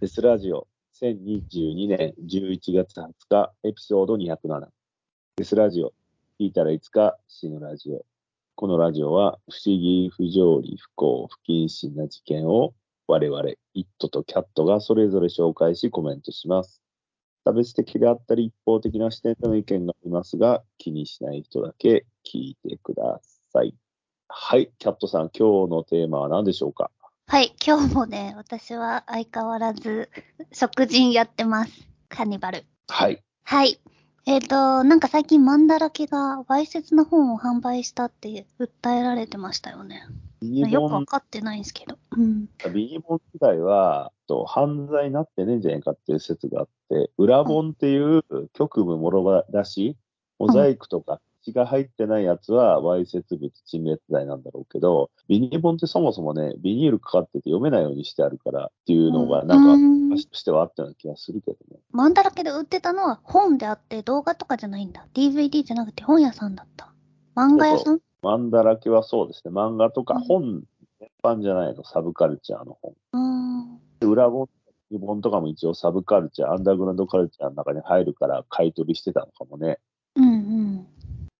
[0.00, 0.68] デスラジオ
[1.02, 4.66] 2022年11月20日エピソード207
[5.36, 5.94] デスラジオ
[6.40, 8.04] 聞いたらいつか死ぬラジオ
[8.54, 12.74] このラジオは不思議、不条理、不幸、不謹慎な事件を
[13.06, 16.82] 我々、イットとキャットがそれぞれ紹介しコメントします。
[17.44, 23.20] 差別的であったり一方的な視点での意見がありますが、気にしない人だけ聞いてくだ
[23.52, 23.74] さい。
[24.28, 26.90] はい、キャットさん、今日のテーマは何でしょうか？
[27.28, 30.10] はい、今日もね、私は相変わらず
[30.52, 31.88] 食人やってます。
[32.08, 32.64] カニバル。
[32.86, 33.20] はい。
[33.42, 33.80] はい。
[34.26, 40.04] えっ、と、なんか最近マンダラケがわいせつな本を販売したって訴えられてましたよね。
[40.40, 41.98] よくわかってないんですけど。
[42.12, 42.46] うん。
[42.72, 48.22] ビニボン自体は、と犯罪になってねえんじゃないかっていう説があって、裏本っていう
[48.52, 49.96] 局部もろ出し、
[50.38, 61.80] モザイクとか血が入ってないやつは、わいせつ物陳列罪なんだろうけど、ビニボンってそもそもね、ビニールかかってて読めないようにしてあるからっていうのが、なんか、してはあったような気がするけどね。
[61.92, 65.06] マンダラケで売ってたのは本であって動画とかじゃないんだ。
[65.14, 66.92] DVD じゃなくて本屋さんだった。
[67.34, 68.00] 漫画屋さん？
[68.22, 70.62] マンダラケはそうですね、漫画とかうん本、
[70.98, 72.94] 全般じゃないの、サブカルチャーの本。
[73.12, 73.78] うーん。
[74.00, 74.48] で裏本、
[74.90, 79.78] 日本とかも一応サブカルチャー、アンダーグラウンドカルチャーの中に入るから買い取りしてたのかもね。
[80.14, 80.86] うんうん。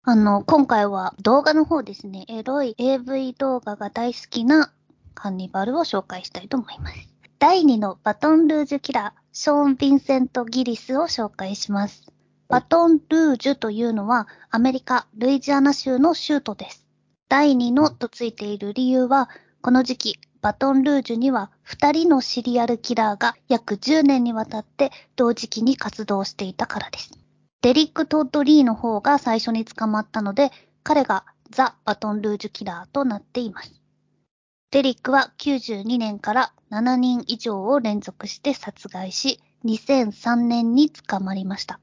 [0.09, 4.73] あの、今回は動画の方ですね、エロい AV 動画が大好きな
[5.15, 7.09] カンニバルを紹介したいと思います。
[7.41, 12.07] 第2のバトンルージュキラー、ショーン・ヴィンセント・ギリスを紹介します。
[12.47, 16.87] バトンルージュというのはアメリカ・ルイジアナ州の州都です。
[17.29, 19.29] 第2のとついている理由は、
[19.61, 27.26] この時期、バトンルージュには2人のシリアルキラーが約10年にわたって同時期に活動していたからです。
[27.63, 30.51] デリック・トッド・リーの方が最初に捕まったので、
[30.83, 33.81] 彼がザ・バトンルージュ・キラーとなっています。
[34.71, 41.81] デリックは92年から7人以上を連続して殺害し、2003年に捕まりました。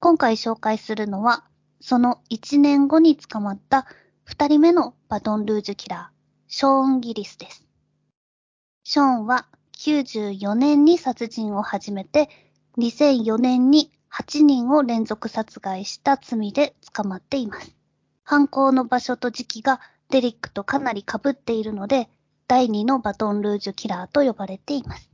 [0.00, 1.44] 今回紹介するのは、
[1.80, 3.86] その1年後に捕まった
[4.26, 7.64] 2人目のバトンルージュ・キラー、ショーン・ギリスです。
[8.84, 9.46] ショーンは
[9.78, 12.28] 94年に殺人を始めて、
[12.78, 17.74] 2004年に8人を連続殺害した罪で捕まっています。
[18.24, 19.80] 犯行の場所と時期が
[20.10, 22.10] デリックとかなり被っているので、
[22.46, 25.08] 第2のバトンルージュキラーと呼ばれています。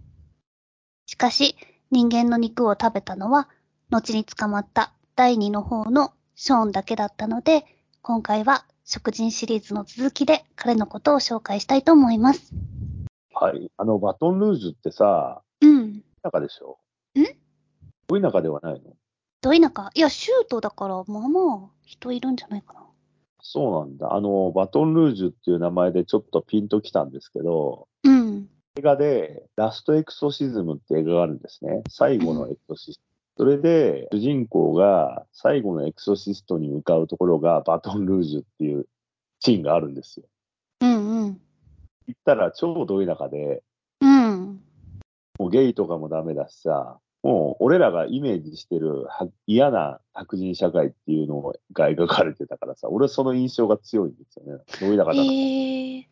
[1.06, 1.56] しかし、
[1.92, 3.48] 人間の肉を食べたのは、
[3.91, 7.65] 後に捕まった第2の方のショーンだけだったので、
[8.03, 12.53] 今回は食人シリーズの続きで彼のことを紹介したいと思います。
[13.32, 13.70] はい。
[13.76, 16.00] あの、バトンルージュってさ、うん。
[16.22, 16.72] 田舎でしょ？
[16.72, 16.88] ん
[18.09, 18.97] ど田舎ではないの？
[19.41, 22.81] ど田舎いや、シュートだから、まあまあ、人いるんじゃないかな。
[23.41, 24.15] そうなんだ。
[24.15, 28.49] あの、バトンルージュっていう名前でちょっとピンときたんですけど、うん。
[28.77, 31.83] 映画で、ラストエクソシズムって映画があるんですね。
[31.89, 33.03] 最後のエクソシスト。
[33.39, 38.87] それで、主人公が最後のエクソシストに向かうところがバトンルージュっていう
[39.39, 40.27] シーンがあるんですよ。
[40.81, 41.41] うんうん。
[42.07, 43.63] 行ったら超ど田舎で、
[44.01, 44.61] うん。
[45.39, 51.43] もうゲイとかもダメだしさ、もう俺らがイメージしてるは嫌な白人社会っていうの
[51.73, 54.62] が描かれてたからさ、俺その印象が強いんですよね。
[54.81, 55.25] どういう中だから。
[55.25, 56.09] ええ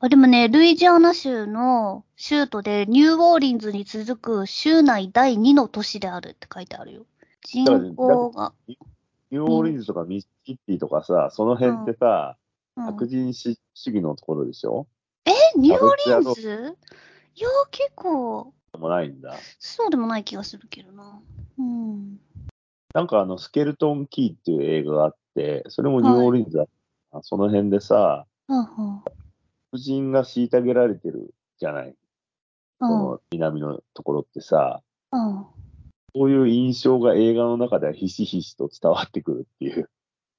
[0.00, 7.06] あ、でもね、ルイジアナ州の州都でニューオーリンズに続く州内第2の都市であるって書いてあるよ。
[7.42, 7.64] 人
[7.94, 8.52] 口が。
[8.68, 12.44] ニューオーリンズとかミシシッピーとかさ、その辺ってさ、うん
[12.76, 13.56] 白人主
[13.86, 14.88] 義のところでしょ？
[15.24, 16.76] え、ニューオーリンズ？
[17.36, 19.34] いや、結構、もないんだ。
[19.58, 21.20] そうでもない気がするけどな。
[21.58, 22.18] うん。
[22.94, 26.66] なんかあの、スケルトンキーっていう映画があって、それもニューオーリンズだっ
[27.12, 27.22] た。
[27.22, 28.66] その辺でさ、うんうん。
[29.72, 31.94] 白人が虐げられてるじゃない？
[32.80, 32.98] そうん。
[32.98, 34.82] の南のところってさ、
[35.12, 35.46] うん。
[36.16, 39.90] そういう印象が映画の中ではひしひしと伝わってくるっていう。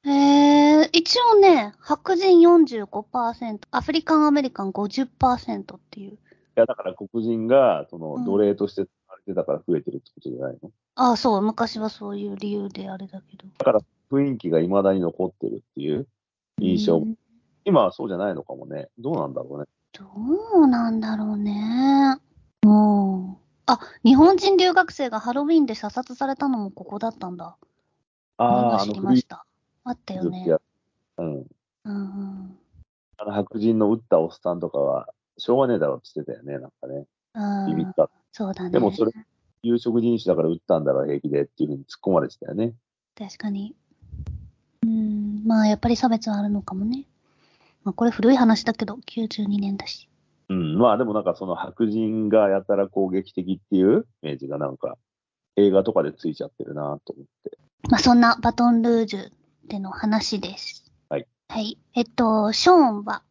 [0.06, 6.20] えー、一応ね、白人45%、アフリカンアメリカン50%っていう。
[6.58, 13.46] いや、だから黒人が、そのうん、奴隷として使われてたから増えてるってことじゃないの、ああ、そう、昔はそういう理由であれだけど。
[14.12, 16.08] 雰囲気が未だに残ってるっていう
[16.60, 16.98] 印象。
[16.98, 17.18] うん
[17.66, 18.90] 今はそうじゃないのかもね。
[19.00, 19.66] どうなんだろうね。
[19.92, 20.06] ど
[20.60, 22.16] うなんだろうね。
[22.64, 23.44] もう。
[23.66, 27.58] あ、日本人留学生がハロウィンで射殺されたのもここだったんだ。
[28.38, 29.46] ああ、知りました。
[29.84, 30.46] あったよね。
[31.18, 31.34] うん。
[31.34, 31.46] うん
[31.86, 32.58] うん。
[33.18, 37.06] あの白人の撃ったおっさんとかは、しょうがねえだろって言ってたよね、なんかね。
[37.34, 38.10] うん、ビビった。
[38.32, 38.70] そうだね。
[38.72, 39.12] でもそれ、
[39.64, 42.74] 有色人種だから撃ったんだろ、平気でっていうふうに突っ込まれてたよね。
[43.18, 43.76] 確かに。
[44.84, 47.06] うん、まあやっぱり差別はあるのかもね。
[47.84, 50.08] まあこれ古い話だけど、92年だし。
[50.50, 54.98] うん、まあでもなんかその白人がやたら攻撃的っていうイメージがなんか
[55.56, 57.58] 映画とかでついちゃってるなと思って。
[57.90, 59.30] まあ、そんなバトンルージュ
[59.68, 60.92] での話です。
[61.10, 61.28] はい。
[61.48, 61.78] はい。
[61.96, 63.22] えっと、ショーンは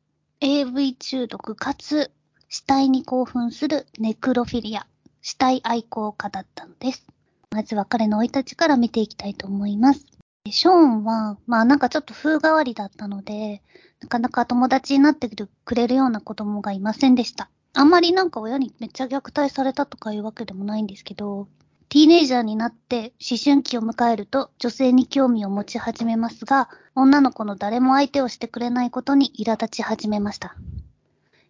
[0.46, 2.10] AV 中毒かつ
[2.50, 4.86] 死体に興奮するネクロフィリア、
[5.22, 7.06] 死体愛好家だったのです。
[7.50, 10.04] まずは彼の生い立ちから見ていきたいと思います。
[10.50, 13.62] ショーンは、まあなんかちょっと風変わりだったので、
[14.02, 17.48] なかなか友達になってくれるような子供がいませんでした。
[17.72, 21.48] あんまりなんか親にめっちゃ虐待されたとかいうわけでもないんですけど、
[21.94, 30.56] ティーネイジャーになって思春期を迎えると女性に興味を持ち始めますが、女の子の誰も相手をしてくれないことに苛立ち始めました。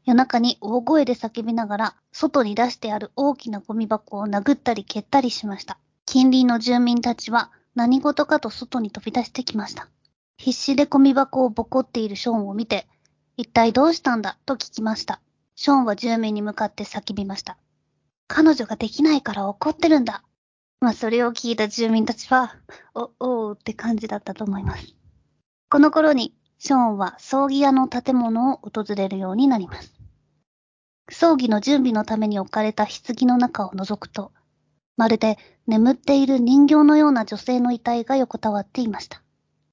[0.05, 5.79] 夜中に大声で叫びながら、外に出してある大きなゴミ箱を殴ったり蹴ったりしました。
[6.05, 9.89] 近隣の住民たちは何事かと外に飛び出してきました。
[10.37, 12.87] 必死でゴミ箱をボコっているショーンを見て、
[13.39, 14.37] 一体どうしたんだ？
[14.45, 15.23] と聞きました。
[15.57, 17.57] ショーンは住民に向かって叫びました。
[18.29, 20.23] 彼女ができないから怒ってるんだ。
[20.81, 22.57] まあ、それを聞いた住民たちは、
[22.95, 24.95] お、おーって感じだったと思います。
[25.71, 29.93] この頃に、ショーンは葬儀屋の建物を訪れるようになります。
[31.11, 34.33] 葬儀の準備のために置かれた棺の中を覗くと、
[34.97, 39.23] まるで眠っている人形のような女性の遺体が横たわっていました。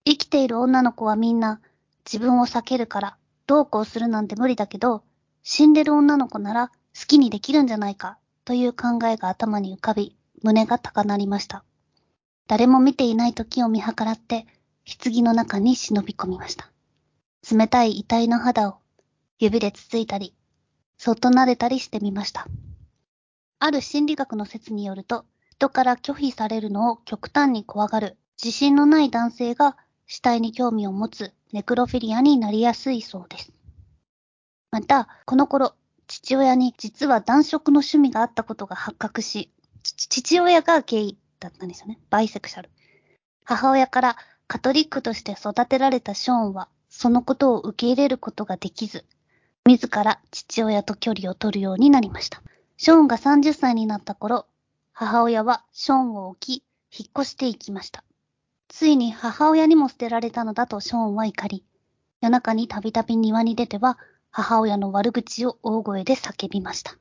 [0.06, 1.62] 生きている女の子はみんな
[2.06, 5.04] 自分を避けるからどうこうするなんて無理だけど、
[5.44, 6.74] 死んでる女の子なら好
[7.08, 11.64] きにできるんじゃないかという考えが頭に浮かび、胸が高鳴りました。
[12.48, 14.46] 誰も見ていない時を見計らって、
[15.04, 16.70] 棺の中に忍び込みました。
[17.50, 18.78] 冷たい遺体の肌を
[19.40, 20.36] 指でつついたり、
[20.98, 22.48] そっと撫でたりしてみました。
[23.60, 29.78] ある心理学の説によると、人から拒否されるのを極端に怖がる自信のない男性が
[30.08, 33.52] 死体に興味を持つネクロフィリアになりやすいそうです。
[34.72, 35.76] また、この頃、
[36.08, 39.52] 父親に実は男色の趣味があったことが発覚し、
[39.84, 42.00] 父親がゲイだったんですよね。
[42.10, 42.70] バイセクシャル。
[43.44, 44.18] 母親から
[44.48, 49.06] カトリックとして育てられたショーンは、そのことを受け入れることができず、
[49.66, 52.42] 自ら父親と距離を取るようになりました。
[52.78, 54.46] ショーンが30歳になった頃、
[54.92, 56.64] 母親はショーンを置き、
[56.98, 58.04] 引っ越していきました。
[58.68, 61.64] ついに母親にも捨てられたのだとショーンは怒り、
[62.22, 63.98] 夜中にたびたび庭に出ては、
[64.32, 66.96] 母親の悪口を大声で叫びました。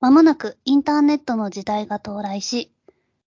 [0.00, 2.72] まもなくインターネットの時代が到来し、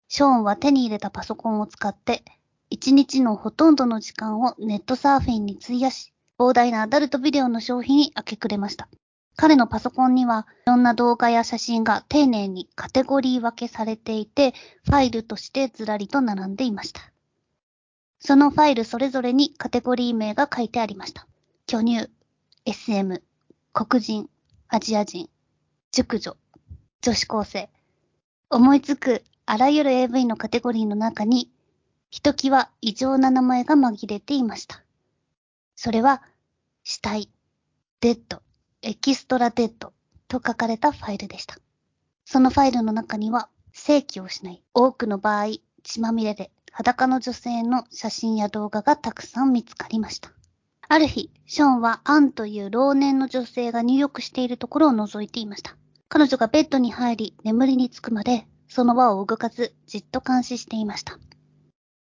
[0.09, 2.25] ショーンは手に入れたパソコンを使って、
[2.69, 8.89] 一日のほとんどの時間をネットサーフィンに費やし、膨大なアダルトビデオの消費に明け暮れました。
[9.35, 14.53] 彼のパソコンには、いろんな動画や写真が丁寧にカテゴリー分けされていて、
[14.85, 17.01] ファイルとしてずらりと並んでいました。
[18.21, 21.27] そのファイルそれぞれにカテゴリー名が書いてありました。
[21.67, 22.11] 巨乳、
[22.67, 23.23] SM、
[23.73, 24.29] 黒人、
[24.69, 25.31] アジア人、
[25.93, 26.37] 熟女、
[27.01, 27.71] 女子高生。
[28.51, 31.51] 思いつくあらゆる AV のカテゴリーの中に、
[32.11, 34.83] ひときわ異常な名前が紛れていました。
[35.77, 36.23] それは、
[36.83, 37.31] 死体、
[38.01, 38.43] デッド、
[38.83, 39.93] エキストラデッド
[40.27, 41.57] と書かれたファイルでした。
[42.25, 45.47] そのファイルの中には、生気を失い、多くの場合、
[45.85, 50.33] 血まみれで裸の女性の写真や動画がたくさん見つかりました。
[50.89, 55.77] ある日、ショーンはアンという老年の女性が入浴しているところを覗いていました。
[56.09, 61.19] 彼女がベッドに入り、眠りにつくまで、その場を動かず、じっと監視していました。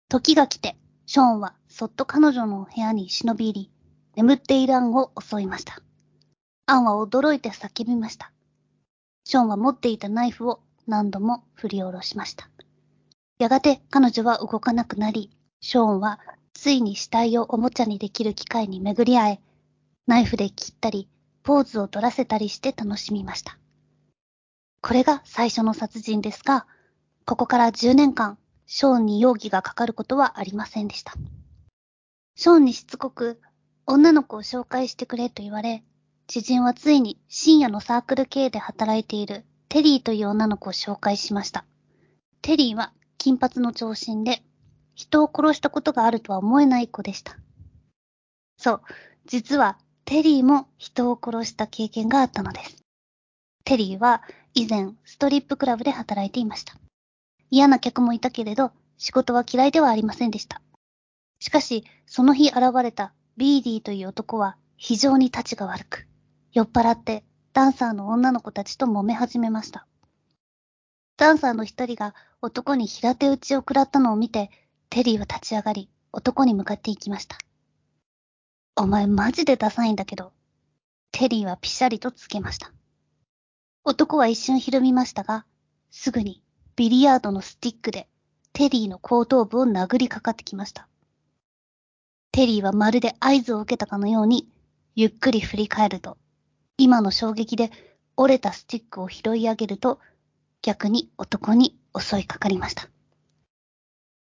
[0.10, 3.72] 時が来て、ショーンはそっと彼女の部屋に忍び入り、
[4.16, 5.82] 眠っているアンを襲いました。
[6.66, 8.32] アンは驚いて叫びました。
[9.24, 12.50] ショーンは持っていたナイフを何度も振り下ろしました。
[13.40, 15.30] やがて彼女は動かなくなり、
[15.62, 16.20] ショーンは
[16.54, 19.42] ついに死体をおもちゃにできる機会に巡り合え、
[20.08, 21.08] ナイフで切ったり、
[21.44, 23.61] ポーズを取らせたりして楽しみました。
[24.82, 26.66] これが最初の殺人ですが、
[27.26, 31.14] ここから10年間、ショーンに容疑がかかることはありませんでした。
[32.36, 33.40] ショーンにしつこく、
[33.86, 35.84] 女の子を紹介してくれと言われ、
[36.28, 41.66] 知人はついに深夜のサークル系で働いているテリーという女の子を紹介しました。
[42.42, 44.42] テリーは金髪の長身で、
[44.96, 47.38] 人を殺したことがあるとは思えない子でした。
[48.58, 48.82] そう、
[49.26, 52.78] 実はテリーも人を殺した経験があったのです。
[53.64, 54.24] テリーは
[54.54, 56.76] 以前ストリップクラブで働いていました。
[57.50, 60.62] 嫌な客もいたけれど、仕事は嫌いではありませんでした。
[61.40, 66.08] しかし、その日現れたビーディーという男は非常に立ちが悪く、
[66.54, 69.88] 酔っ払ってダンサーの女の子たちと揉め始めました。
[71.18, 74.50] ダンサーの一人が男に平手打ちを食らったのを見て、
[74.90, 77.38] テリーは立ち上がり、男に向かって行きました。
[78.76, 80.34] お前マジでダサいんだけど、
[81.12, 82.72] テリーはピシャリとつけました。
[83.84, 85.46] 男は一瞬ひるみましたが、
[85.90, 86.44] すぐに
[86.76, 88.08] ビリヤードのスティックで
[88.54, 90.88] テリーの後頭部を殴りかかってきました。
[92.32, 94.48] テリーはまるで合図を受けたかのように、
[94.96, 96.18] ゆっくり振り返ると、
[96.78, 97.72] 今の衝撃で
[98.16, 100.00] 折れたスティックを拾い上げると、
[100.62, 102.88] 逆に男に襲いかかりました。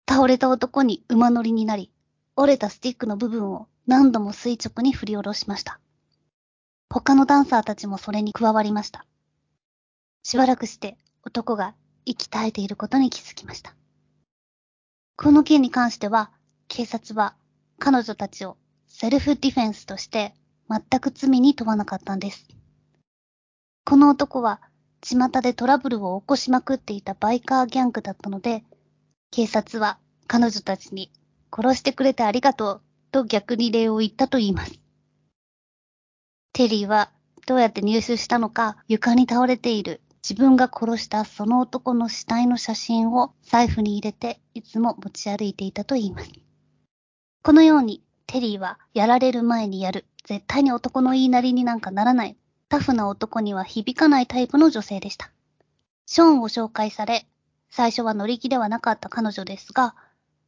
[0.09, 1.93] 倒れた男に馬乗りになり、
[2.35, 5.79] 折れたスティックの部分を何度も垂直に振り下ろしました。
[6.91, 9.07] 他のダンサーたちもそれに加わりました。
[10.25, 11.75] しばらくして男が
[12.07, 13.75] 息絶えていることに気づきました。
[15.17, 16.31] この件に関しては、
[16.67, 17.37] 警察は
[17.79, 18.57] 彼女たちを
[18.89, 20.35] セルフディフェンスとして
[20.69, 22.49] 全く罪に問わなかったんです。
[23.85, 24.61] この男は
[25.03, 28.65] 巷でトラブルを起こしまくっていたバイカーギャングだったので、
[29.31, 31.13] 警察は彼女たちに
[31.55, 32.81] 殺してくれてありがとう
[33.13, 34.73] と逆に礼を言ったと言います。
[36.55, 37.11] テリーは
[37.47, 46.31] どうやって入手したのか床に倒れている自分が殺したその男の死体の写真を財布に入れていつも持ち歩いていたと言います。
[47.43, 52.39] このようにテリーはやられる前にやる、絶対に男の言いなりになんかならない、
[52.71, 55.31] タフな男には響かないタイプの女性でした。
[56.07, 57.27] ショーンを紹介され、
[57.69, 59.95] 最初は乗り気ではなかった彼女ですが、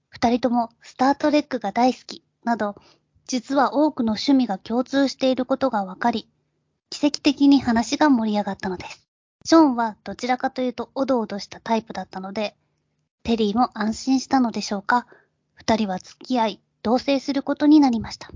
[0.08, 2.76] 二人ともスタートレックが大好きなど、
[3.26, 6.30] 実は多くの趣味が共通していることが分かり、
[6.88, 9.05] 奇跡的に話が盛り上がったのです。
[9.48, 12.56] ショーンはどちらかというとおどおどしたタイプだったので、
[13.22, 15.06] テリーも安心したのでしょうか、
[15.54, 18.28] 二人は付き合い、同棲することになりました。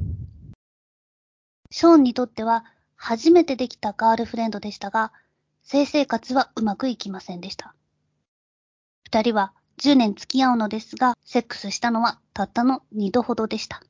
[1.73, 2.65] ショーンにとっては
[2.95, 5.13] 初めてできたガールフレンドでしたが、
[5.65, 7.75] 性生活はうまくいきませんでした。
[9.03, 13.83] 二人は10年付き合うのですが、セックスしたのはたったの2度ほどでした。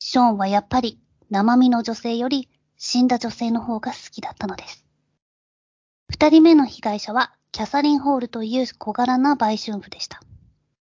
[0.00, 1.00] ショーンはやっぱり
[1.30, 4.85] 生身の女性より死んだ女性の方が好きだったのです。
[6.08, 10.20] 二人目の被害者はキャサリン・ホールという小柄な売春婦でした。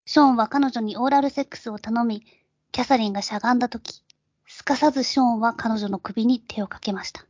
[0.06, 2.24] ショーンは彼女にオーラルセックスを頼み、
[2.72, 4.04] キャサリンがしゃがんだ時、
[4.48, 7.26] すかさずショーンは彼女の首に手をかけました。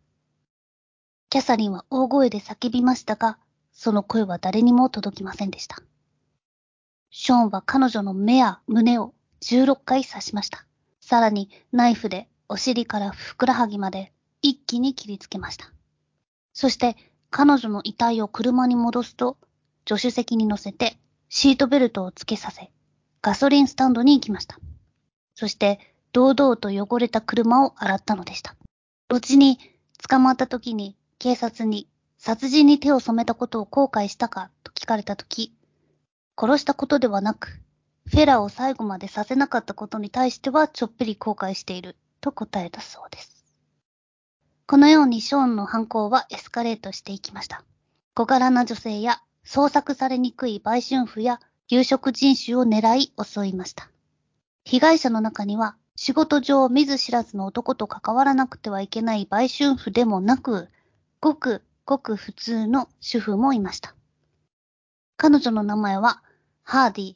[1.29, 3.37] キャサリンは大声で叫びましたが、
[3.71, 5.81] その声は誰にも届きませんでした。
[7.09, 10.65] ショーンは彼女の目や胸を16回刺しました。
[10.99, 15.71] さらにナイフでお尻からふくらはぎまで一気に切りつけました。
[16.53, 16.95] そして
[17.35, 19.37] 彼女の遺体を車に戻すと、
[19.87, 20.99] 助手席に乗せて
[21.29, 22.69] シートベルトをつけさせ、
[23.23, 24.59] ガソリンスタンドに行きました。
[25.33, 25.79] そして、
[26.11, 28.55] 堂々と汚れた車を洗ったのでした。
[29.09, 29.57] 後に
[30.07, 35.55] 捕まった時に警察に殺人に手を染めたことを後悔したかと聞かれた時、
[36.39, 37.59] 殺したことではなく、
[38.05, 43.42] フェラを最後までさせなかったことに対してはちょっぴり後悔していると答えたそうです。
[44.65, 47.63] このようにショーンの犯行はエスカレートしていきました。
[48.15, 53.89] 小柄な女性や捜索されにくい売春婦や有色人種を狙い襲いました。
[54.63, 60.69] 被害者の中には仕事上見ず知らずの男と関わらなくてはいけない売春婦でもなく、
[61.19, 63.93] ごくごく普通の主婦もいました。
[65.17, 66.23] 彼女の名前は
[66.63, 67.15] ハーディ。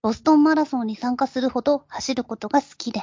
[0.00, 3.02] ボストンマラソンに参加するほど走ることが好きで、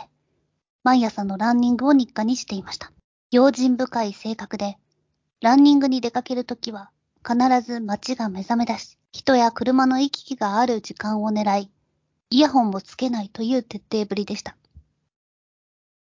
[0.83, 2.94] 毎朝のランニングを日課にしていました。
[3.31, 4.77] 用心深い性格で、
[5.41, 6.91] ランニングに出かけるときは、
[7.27, 11.71] 必ず街が目覚め出し、人や車の行き来がある時間を狙い、
[12.29, 14.55] イヤホンもつけないという徹底ぶりでした。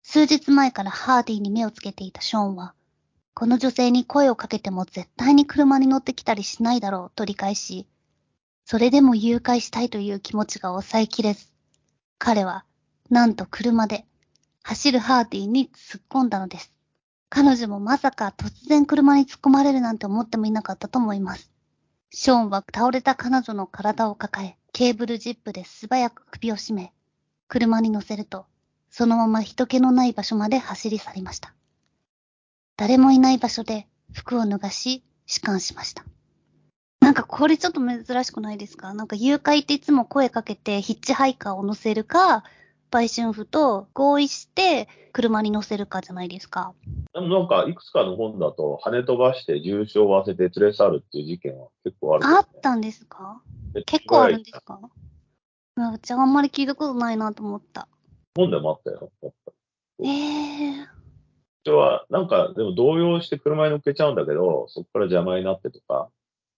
[0.03, 2.75] 数日前からハーディに目をつけていたショーンは、
[3.33, 7.87] この女性に声をかけても絶対に車に乗ってきたりしないだろうと理解し、
[8.67, 11.47] それでも誘拐したいという気持ちが抑えきれず、
[12.19, 12.65] 彼は、
[13.11, 14.05] なんと車で、
[14.63, 16.74] 走るハーディに突っ込んだのです。
[17.37, 21.51] 彼女もまさか突然車に突っ込まれるなんて思ってもいなかったと思います。
[22.13, 26.93] ショーンは倒れた彼女の体を抱え、ケーブルジップで素早く首を絞め、
[27.49, 28.47] 車に乗せると、
[28.89, 31.53] そのまま人気のない場所まで走り去りました。
[32.77, 36.05] 誰もいない場所で服を脱がし、弛緩しました。
[37.01, 38.95] なんかこれちょっと珍しくないですか？
[38.95, 42.45] なんか誘拐っていつも声かけてヒッチハイカーを乗せるか、
[42.95, 46.75] 売春婦と合意して車に乗せるかじゃないですか。
[47.13, 53.43] なんか、いくつかの本だと、跳ね飛ばして重傷を負わせて連れ去るっていう事件は結構ある、ね、あったんですか？
[53.87, 54.79] 結構あるんですか？
[55.77, 57.89] うちあんまり聞いたことないなと思った。
[58.37, 59.11] 本でもあったよ。
[60.05, 60.87] ええー。
[61.65, 66.11] 人は、なんか、でも動揺して車に乗っけちゃうんだけど、そこから邪魔になってとか、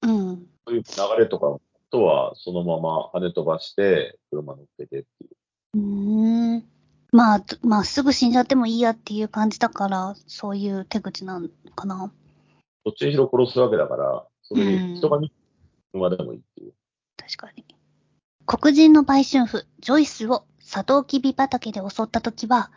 [0.02, 0.46] うん。
[0.66, 0.84] そういう流
[1.18, 1.56] れとか
[1.90, 5.30] とは、そのまま跳ね飛ばして、車乗っけてっていう。
[5.74, 6.25] うん。
[7.16, 12.12] まあ、まあ、すぐ死んじゃってもいいやっていう感じだから、そういう手口なのかな。
[12.84, 15.34] どっちにしろ殺すわけだから、それに人が見て
[15.94, 16.74] までもいいっていう。
[17.16, 17.64] 確かに。
[18.44, 22.70] 黒人の売春婦、ジョイスをサトウキビ畑で襲った時は、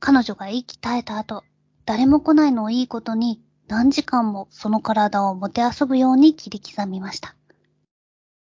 [0.00, 1.44] 彼女が息絶えた後、
[1.86, 7.36] 誰も来ないのをいいことに、何時間もその体をもてあそぶように切り刻みました。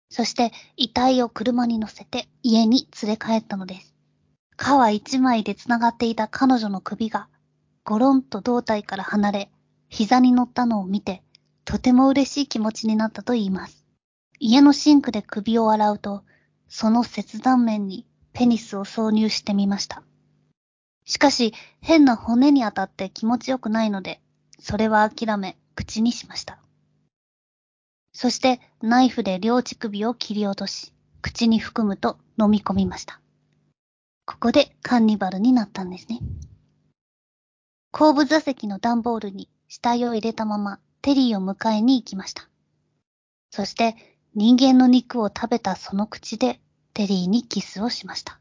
[0.08, 3.93] そして、遺体を車に乗せて家に連れ帰ったのです。
[4.56, 7.28] 皮一枚で繋がっていた彼女の首が、
[7.84, 9.50] ゴロンと胴体から離れ、
[9.88, 11.22] 膝に乗ったのを見て、
[11.64, 13.84] とても嬉しい気持ちになったと言います。
[14.38, 16.24] 家のシンクで首を洗うと、
[16.68, 20.02] その切断面にペニスを挿入してみました。
[21.04, 24.20] しかし、変な骨に当たって気持ちよくないので、
[24.58, 26.58] それは諦め、口にしました。
[28.12, 33.20] そして、ナイフで両乳首を切り落とし、口に含むと飲み込みました。
[34.26, 36.20] ここでカンニバルになったんですね。
[37.92, 42.48] 後部座席の段ボールに死体を入れたまま、テリーを迎えに行きました。
[43.50, 43.96] そして、
[44.34, 46.60] 人間の肉を食べたその口で、
[46.94, 48.40] テリーにキスをしました。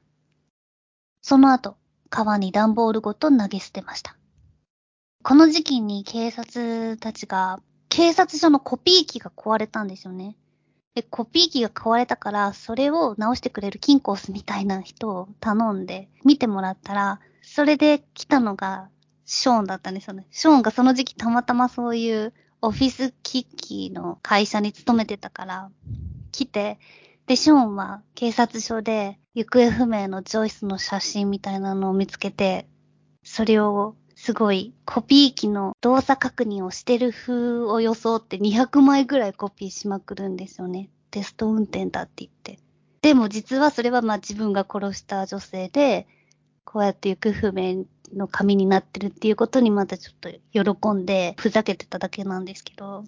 [1.21, 1.77] その後、
[2.09, 4.15] 川に段ボールごと投げ捨てました。
[5.23, 10.35] この時期に警察たちが、警察署のコピー機が壊れたんですよね。
[10.95, 18.89] で、コピー機が壊れたから、それを直してくれるキンコースみたいな人を頼んで、見てもらったら、それで来たのが、
[19.25, 20.27] ショーンだったんですよね。
[20.31, 25.71] ショーンがその時期たまたまそういうオフィス機器の会社に勤めてたから、
[26.31, 26.77] 来て、
[27.25, 32.67] で、ショーンは警察署で行方不明のジョイスの写真みたいなのを見つけて、
[33.23, 40.89] それをすごいコピー機の動作確認をしてる風を装って200枚ぐらいコピーしまくるんですよね。
[41.11, 42.57] テスト運転だって言って。
[43.01, 46.07] でも実はそれはまあ自分が殺した女性で、
[46.63, 47.83] こうやって行方不明
[48.15, 53.03] の紙になってるっていうことにまたちょっと喜んでふざけてただけなんですけど、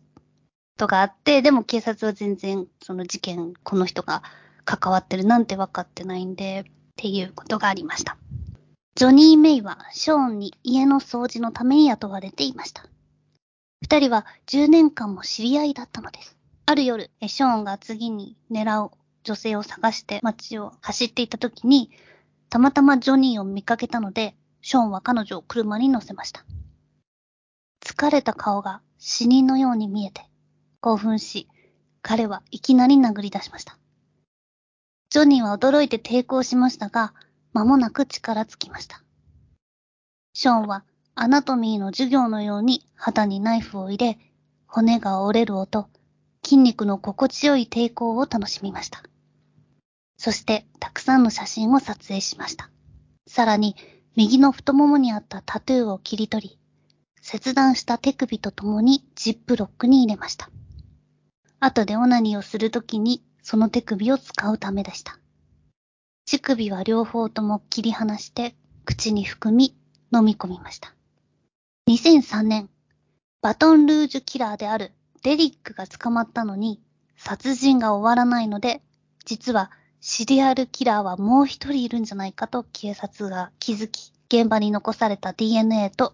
[0.76, 4.22] とがあって、でも警察は全然その事件、この人が
[4.66, 8.18] 関わってるなんて分かってないんで、っていうことがありました。
[8.98, 12.86] ジョニー・メイはショーンに家の掃除のために雇われていました。
[13.82, 16.38] 二人は10年間も知り合いだったのです。
[16.66, 18.92] ある夜、ショーンが次に狙う
[19.26, 21.92] 女性を探して街を走っていた時に、
[22.50, 26.46] たまたまジョニーを見かけたので、ショーンは彼女を車に乗せました。
[27.84, 30.22] 疲れた顔が死人のように見えて、
[30.80, 31.50] 興奮し、
[32.02, 33.78] 彼はいきなり殴り出しました。
[35.10, 37.14] ジョニーは驚いて抵抗しましたが、
[37.56, 39.02] 間もなく力尽きました。
[40.34, 40.84] ショーンは
[41.16, 44.20] アナトミーの授業のように肌にナイフを入れ、
[44.68, 45.88] 骨が折れる音、
[46.44, 49.04] 筋肉の心地よい抵抗を楽しみました。
[50.18, 52.70] そして、たくさんの写真を撮影しました。
[53.26, 53.78] さらに、
[54.18, 56.60] 右の太ももにあったタトゥーを切り取り、
[57.22, 60.50] 切断した手首とともにジップロックに入れました。
[61.62, 65.18] 後でオナニーをするときにその手首を使うためでした。
[66.26, 69.76] 乳首は両方とも切り離して口に含み
[70.12, 70.94] 飲み込みました。
[71.88, 72.70] 2003年、
[73.42, 76.82] バトンルージュキラーであるデリックが捕まったのに
[77.16, 78.82] 殺人が終わらないので、
[79.24, 79.70] 実は
[80.02, 86.14] シリアルキラーはもう一人いるんじゃないかと警察が気づき、現場に残された DNA と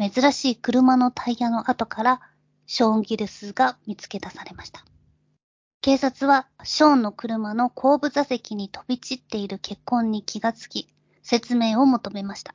[0.00, 2.20] 珍しい車のタイヤの跡から
[2.66, 4.84] ショーン・ギルスが見つけ出されました。
[5.84, 10.88] 警察はショーンの車の後部座席に飛び散っている血痕に気がつき、
[11.22, 12.54] 説明を求めました。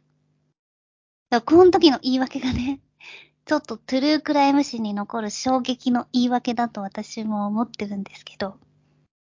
[1.41, 2.81] この時の言い訳がね、
[3.45, 8.57] ちょっとトゥルークライム誌に残る衝撃の言い訳だと私も思ってるんですけど、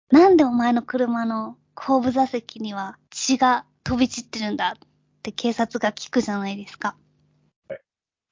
[0.10, 4.80] なんでお前の車の後部座席には血が飛び散ってるんだっ
[5.22, 6.96] て警察が聞くじゃないですか。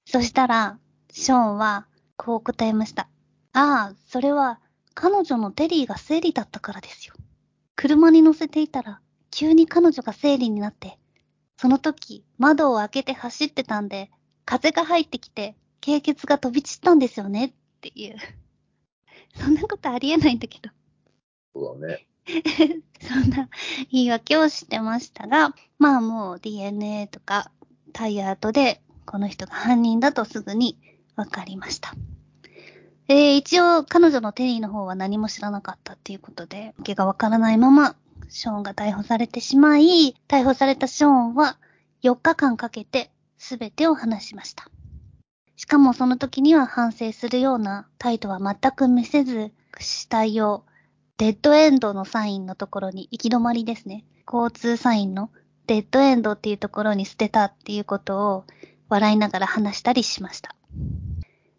[0.08, 0.79] そしたら、
[1.12, 1.86] ショーンは
[2.17, 3.08] こう答えました。
[3.53, 4.60] ああ、それは
[5.01, 7.13] 彼女のテリーが生理だったからですよ。
[7.77, 8.99] 車に乗せていたら、
[9.31, 10.99] 急に彼女が生理になって、
[11.55, 14.12] その時窓を開けて走ってたんで、
[14.43, 18.17] 風が入ってきて、経血が飛び散ったんですよねっていう。
[19.41, 20.69] そんなことありえないんだけど。
[21.55, 22.05] そうだね。
[22.99, 23.47] そんな
[23.93, 27.53] 言い訳をしてましたが、まあもう DNA とか
[27.93, 30.77] タイヤ跡でこの人が犯人だとすぐに
[31.15, 31.95] 分かりました。
[33.12, 37.95] えー、一応彼女のテリーの方は何も知らなかったっていうことで、毛がわからないまま
[38.30, 41.58] ショーンが逮捕されてしまい、逮捕されたショーンは
[42.04, 44.69] 4日間かけて全てを話しました。
[45.56, 50.63] しかもその時には反省するような態度は全く見せず、死体を
[51.17, 54.06] デッドエンドのサインのところに行き止まりですね。
[54.32, 55.32] 交通サインの
[55.65, 58.45] デッドエンドっていうところに捨てたっていうことを
[58.88, 60.56] 笑いながら話したりしました。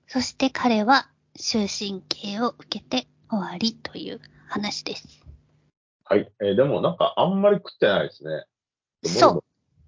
[0.06, 1.08] そして彼は
[1.40, 5.24] 終身刑を受けて終わりという話です。
[6.04, 6.30] はい。
[6.40, 8.44] えーでもなんかあんまり食ってないですね。
[9.04, 9.44] そ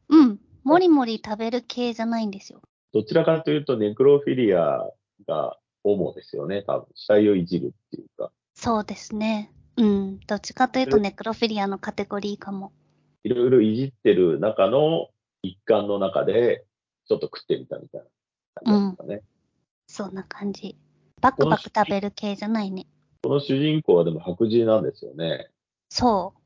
[0.09, 0.17] う。
[0.17, 0.41] うん。
[0.65, 2.63] もりもり食べる系じゃないんですよ。
[2.93, 4.89] どちらかというとネクロフィリア
[5.27, 6.87] が主ですよね、多分。
[6.95, 8.31] 死体をいじるっていうか。
[8.55, 9.53] そうですね。
[9.77, 10.21] うん。
[10.21, 12.73] どっちかというとネクロフィリアのカテゴリーかも。
[13.25, 15.09] いろいろいじってる中の
[15.43, 16.65] 一環の中で、
[17.09, 18.07] ちょっと食ってみたみたいな
[18.63, 19.23] 感じですかね。
[19.87, 20.77] そんな感じ。
[21.23, 22.87] バクバク食べる系じゃないね。
[23.23, 25.49] この主人公はでも白人なんですよね。
[25.89, 26.43] そう。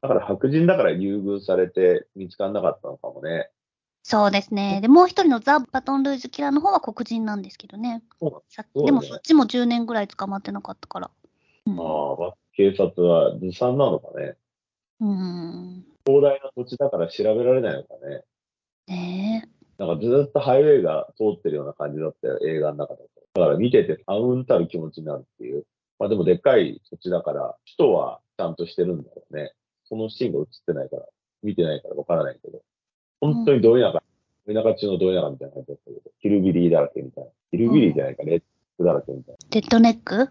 [0.00, 3.50] だから白人だから優遇されて見つからなかったのかもね。
[4.04, 4.80] そうですね。
[4.80, 8.04] で、もう一人のザ・バトンルージュキラーの方は黒人なんですけどね。
[8.20, 11.10] でもそっちも10年ぐらい捕まってなかったから。
[11.66, 11.80] うん。
[11.80, 14.36] ああ、警察はずさんなのかね。
[15.00, 15.84] うん。
[16.06, 18.22] 広大な土地だから調べられないのかね。
[18.86, 19.84] ねえ。
[19.84, 23.08] なんかずっとハイウェイが通ってるような感じだったよ、映画の中だと。
[23.36, 25.64] だから見てて、あうんたる気持ちになるっていう。
[25.98, 29.52] まあでもでっかい土地だから、首都はちゃんとしてるんだろうね。
[29.84, 31.02] そのシーンが映ってないから、
[31.42, 32.60] 見てないからわからないけど。
[33.20, 34.02] 本当にど田舎、
[34.52, 37.30] 田舎中のど田舎みたいな感じだったけど、ヒルビリーだらけみたいな。
[37.50, 38.42] ヒルビリーじゃないか、レッ
[38.78, 39.38] ドだらけみたいな。
[39.50, 40.30] デッドネック？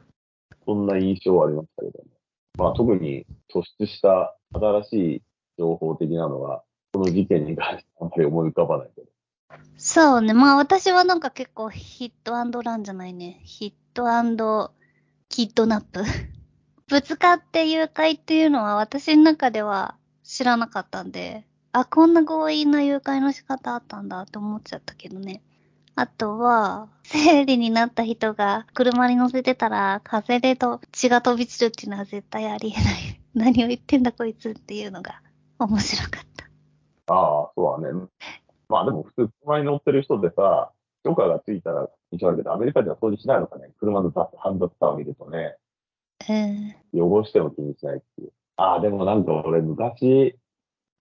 [0.66, 2.10] そんな印象はありましたけどね。
[2.58, 5.22] まあ特に突出した新しい
[5.60, 6.64] 情報的なのが、
[6.94, 9.08] この事件に関してあんまり思い浮かばないけど。
[9.78, 10.34] そうね。
[10.34, 13.42] まあ私はなんか結構ヒットランじゃないね。
[13.44, 14.74] ヒット
[15.30, 16.04] キッドナップ。
[16.88, 25.42] ぶつかって誘拐っていうのは私の中では知らなかったんで、あ、こんな強引な誘拐の仕方あったんだって思っちゃったけどね。
[25.96, 33.22] あとは、生理になった人が車に乗せてたら風でと血が飛び散るっていうのは絶対ありえない。
[33.34, 35.22] 何を言ってんだこいつっていうのが
[35.58, 37.14] 面白かった。
[37.14, 38.08] ああ、そうだね。
[38.70, 40.72] まあでも普通車に乗ってる人でさ、
[41.04, 43.70] 許可がついたら一応あるけど、アメリカでは掃除しないのかね。
[43.80, 45.56] 車のダハンドスターを見るとね、
[46.94, 47.02] うん。
[47.02, 48.32] 汚しても気にしないっていう。
[48.58, 50.38] ああ、でもなんか俺昔、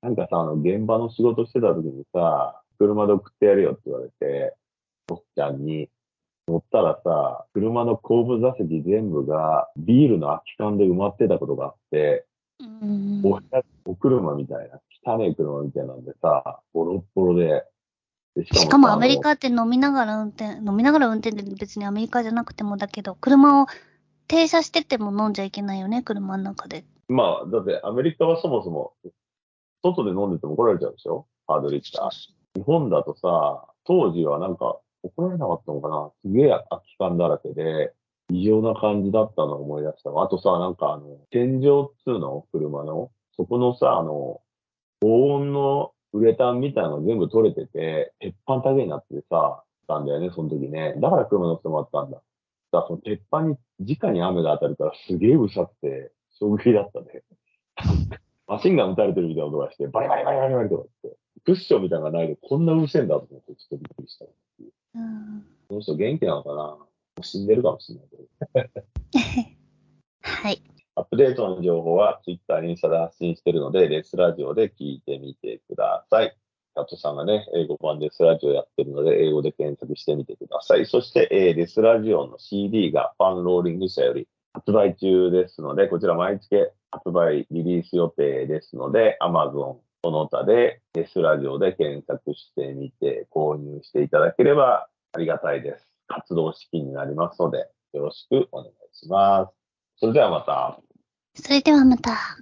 [0.03, 4.55] なんかさ、あの、現場の仕事してた時にさ、車で送ってやるよって言われて、
[5.11, 5.89] おっちゃんに、
[6.47, 12.27] 乗ったらさ、車の後部座席全部がビールの空き缶で埋まってたことがあって、
[12.61, 13.41] うんお
[13.87, 17.65] お車みたいな、汚い車みたいなんでさ、ボロッボロで。
[18.37, 23.67] でしかもさアメリカって飲みながら運転、飲みながら運転で別にアメリカじゃなくてもだけど、車を
[24.27, 26.85] 停車してても飲んじゃいけないよね、車の中で。
[27.09, 28.95] まあ、だってアメリカはそもそも、
[29.83, 31.27] 外で飲んでても怒られちゃうでしょ？
[31.47, 32.11] ハードリッター。
[32.59, 36.11] 日本だとさ、当時はなんか怒られなかったのかな？
[36.25, 37.93] すげえ空き缶だらけで、
[38.33, 42.47] 異常な感じだったのを思い出したわあとさ、なんかあの、天井っつうの？
[42.51, 44.41] 車の、そこのさ、あの、
[45.05, 50.95] 防音のウレタンみたいなのが全部取れてて、鉄板だけになっててさ、たんだよね、その時ね。
[50.97, 52.23] だから車乗ってもらったんだ。
[52.73, 57.23] だからその鉄板に直に雨が当たるからすげえうるさくて、衝撃だったね。
[58.49, 64.25] マシンガン撃たれてるみたいな音がして、バリバリバリバリバリとかって、クッションみたいなのがないでこんなうるせえんだと思って、ちょっとびっくりした。
[64.25, 64.29] う
[65.01, 65.45] ん。
[65.69, 66.57] この人元気なのかな？
[66.57, 66.89] も
[67.21, 68.25] う死んでるかもしれないけど。
[70.23, 70.74] はい。
[71.15, 76.37] プデートの情報は Twitter、インスタで発信しているので、レスラジオで聞いてみてください。
[76.75, 80.87] カットさんがね、英語版レスラジオやってるので、英語で検索してみてください。
[80.87, 86.57] そして、えーレスラジオの CD がファンローリング社より発売中ですので、こちら毎月
[86.91, 95.87] 発売リリース予定ですので、Amazon その他でレスラジオで検索してみて購入していただければありがたいです。
[96.09, 99.55] 活動資金になりますので、よろしくお願いします。
[100.01, 100.94] それではまた。
[101.37, 102.39] それではまた。